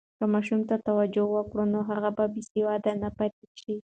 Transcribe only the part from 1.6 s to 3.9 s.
نو هغه به بې سواده نه پاتې شي.